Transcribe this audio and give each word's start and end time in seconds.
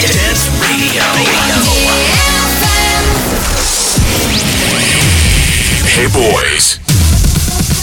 Dance 0.02 0.50
Radio. 0.58 1.06
Hey 5.86 6.08
boys. 6.10 6.80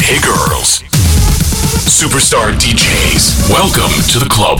Hey 0.02 0.20
girls. 0.20 0.84
Superstar 1.88 2.52
DJs. 2.52 3.50
Welcome 3.50 3.94
to 4.12 4.20
the 4.20 4.28
club. 4.28 4.60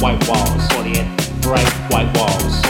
White 0.00 0.28
wall, 0.28 0.36
white 0.36 0.50
walls, 0.50 0.72
48. 0.72 1.06
Bright 1.40 1.72
white 1.90 2.16
walls, 2.18 2.65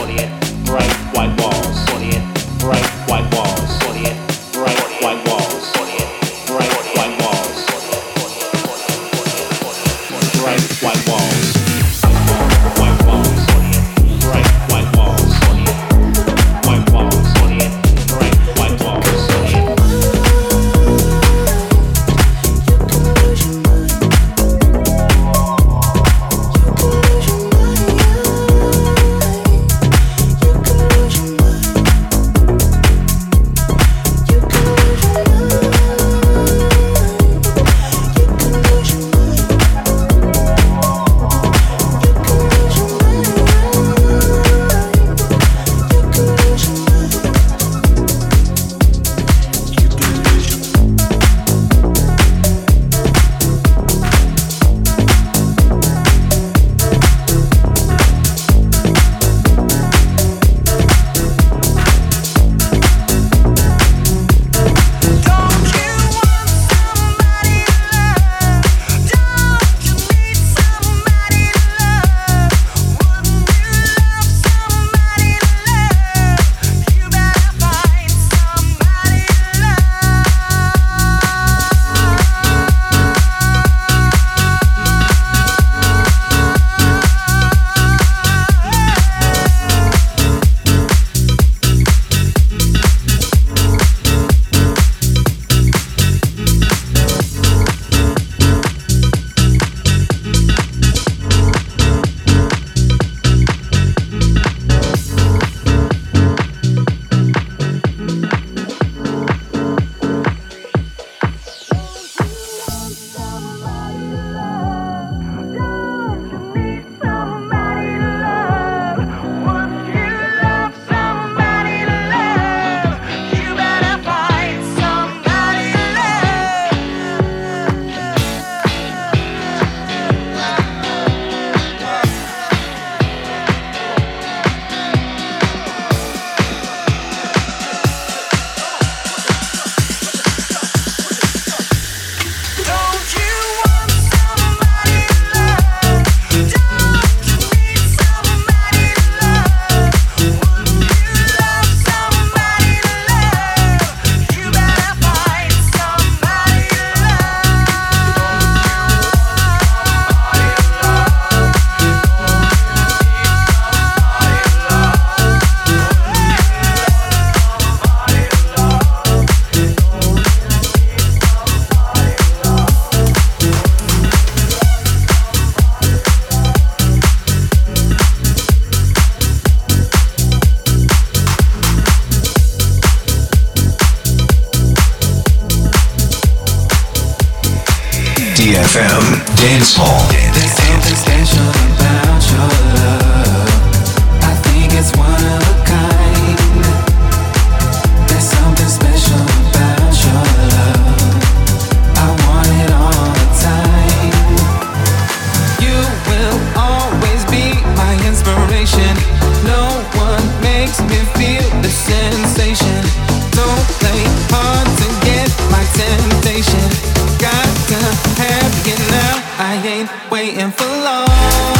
for 220.52 220.64
long 220.84 221.55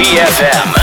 DFM. 0.00 0.79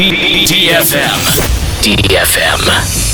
DFM. 0.00 1.20
DFM. 1.82 3.09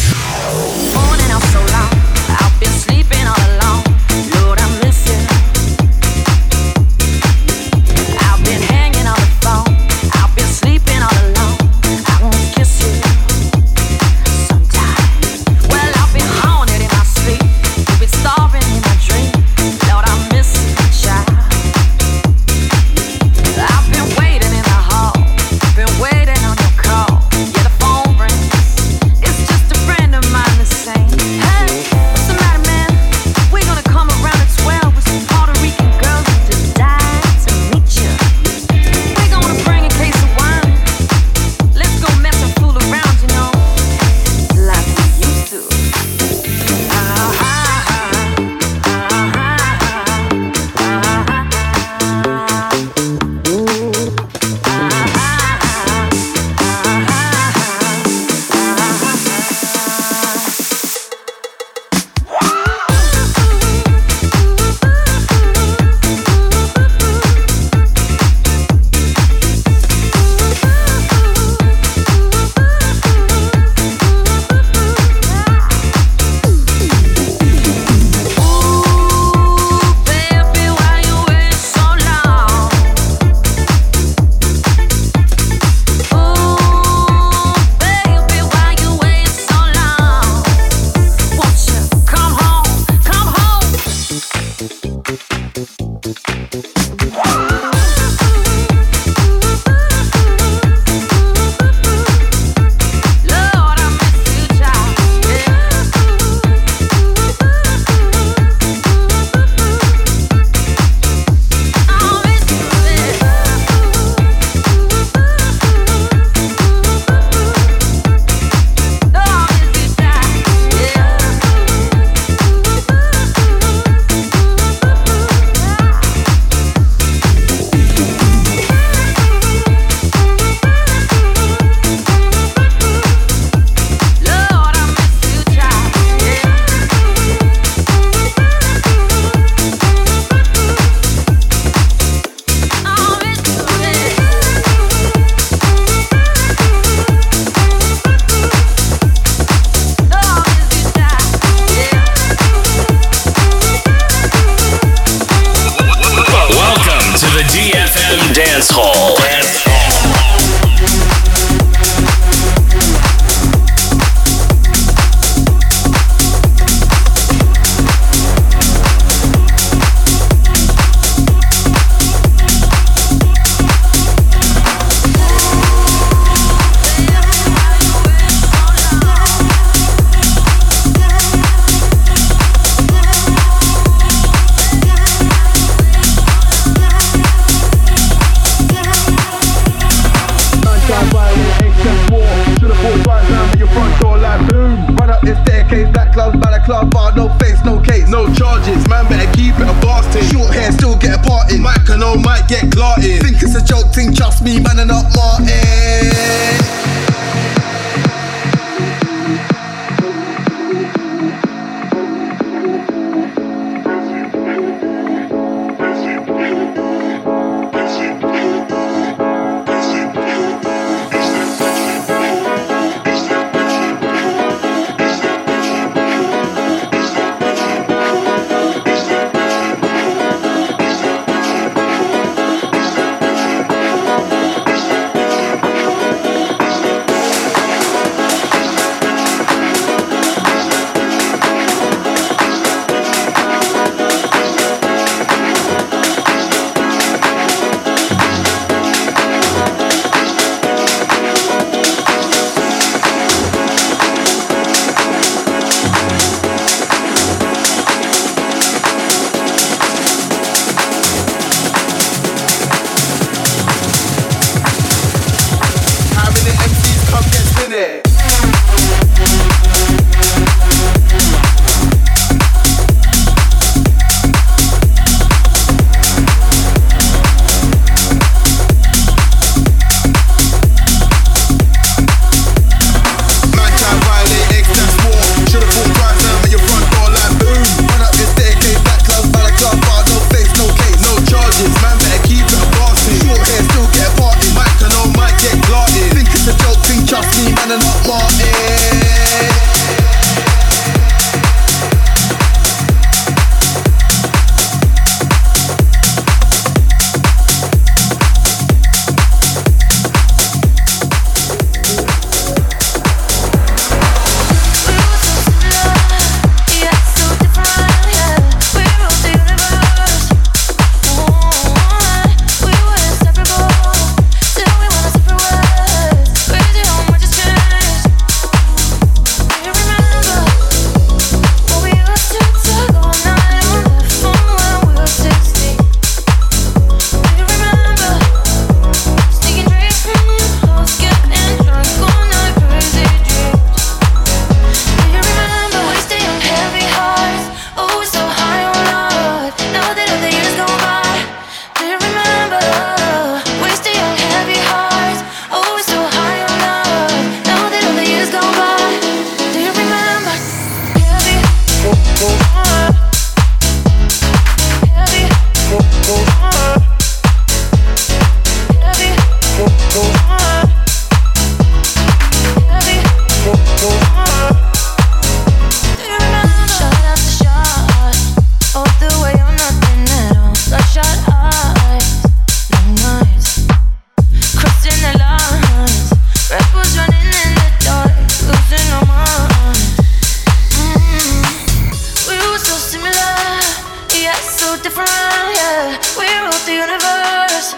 different, 394.82 395.08
yeah. 395.08 395.96
We 396.18 396.26
ruled 396.42 396.64
the 396.66 396.74
universe. 396.74 397.74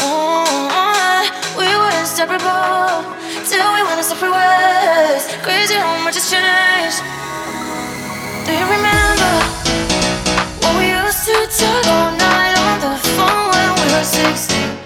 Oh, 0.00 1.22
we 1.56 1.66
were 1.66 1.94
inseparable 2.00 3.04
till 3.46 3.68
we 3.74 3.80
went 3.86 3.96
our 3.96 4.02
separate 4.02 4.32
ways. 4.32 5.24
Crazy 5.42 5.74
how 5.74 6.02
much 6.04 6.16
has 6.16 6.28
changed. 6.30 7.00
Do 8.46 8.52
you 8.52 8.66
remember 8.66 9.34
what 10.60 10.74
we 10.78 10.90
used 10.90 11.24
to 11.28 11.36
talk 11.60 11.86
all 11.86 12.10
night 12.16 12.56
on 12.58 12.80
the 12.80 12.92
phone 13.14 13.48
when 13.52 13.68
we 13.78 13.86
were 13.94 14.04
16? 14.04 14.77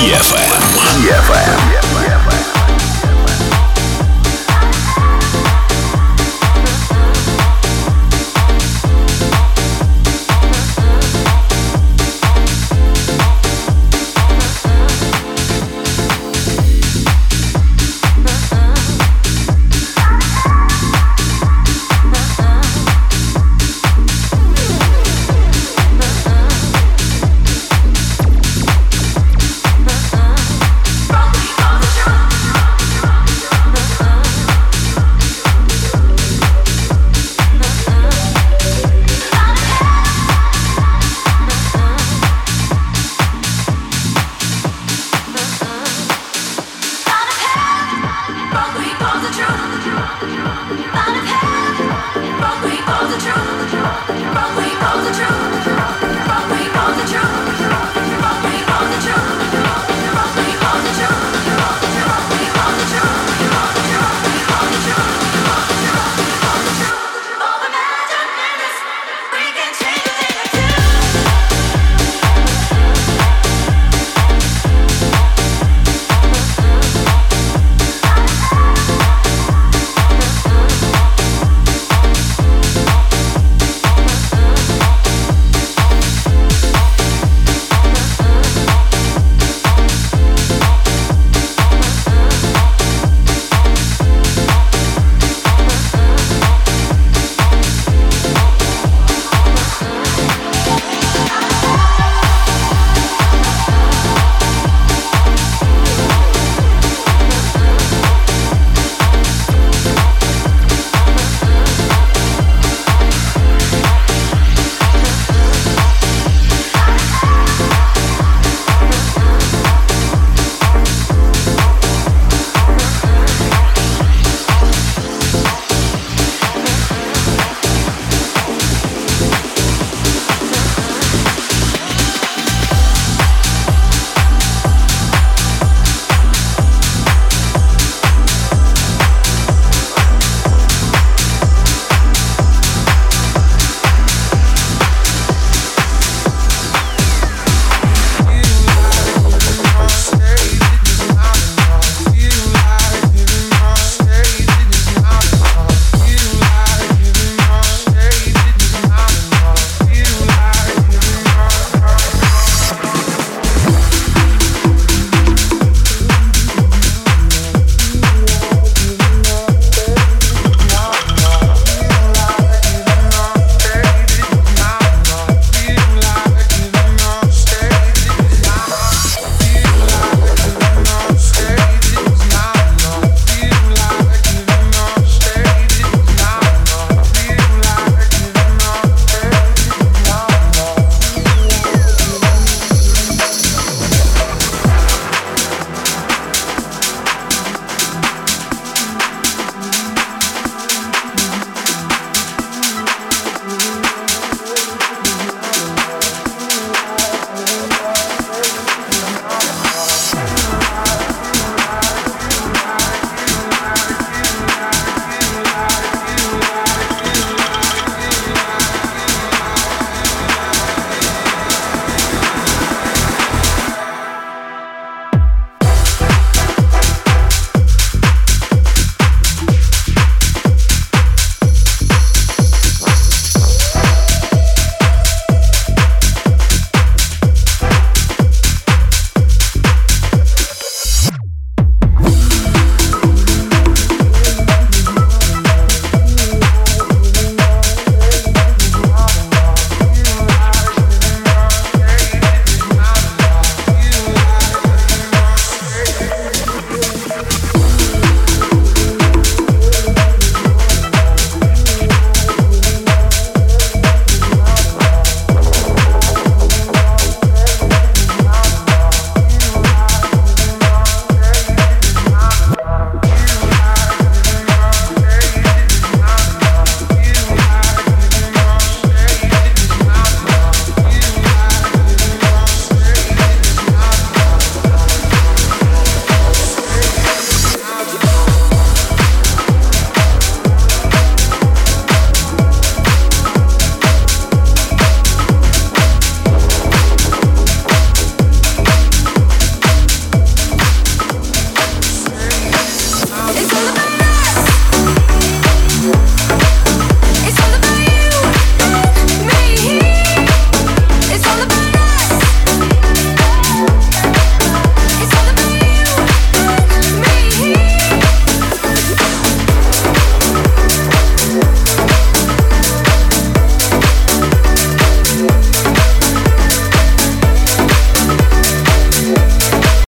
EFM. 0.00 0.49